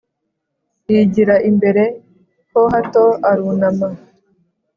Yigira 0.91 1.35
imbere 1.49 1.83
ho 2.53 2.61
hato 2.73 3.05
arunama 3.29 3.87